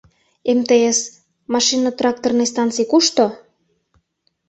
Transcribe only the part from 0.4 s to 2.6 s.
—МТС... машинно-тракторный